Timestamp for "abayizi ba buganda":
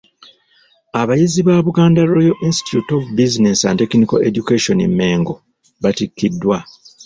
1.01-2.07